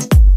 all 0.00 0.31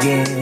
again. 0.00 0.37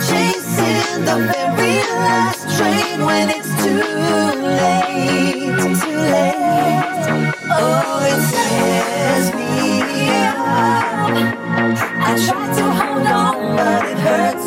chasing 0.00 1.04
the 1.04 1.16
very 1.32 1.78
last 1.98 2.58
train 2.58 3.04
when 3.04 3.30
it's 3.30 3.52
too 3.62 3.82
late. 4.60 5.52
Oh, 7.50 8.08
it 8.10 8.20
tears 8.32 9.28
me 9.34 10.10
up. 10.26 10.38
I 12.08 12.12
try 12.26 12.44
to 12.56 12.64
hold 12.80 13.06
on, 13.06 13.56
but 13.56 13.84
it 13.86 13.98
hurts. 13.98 14.41